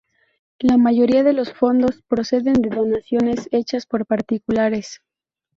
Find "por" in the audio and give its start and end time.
3.85-4.07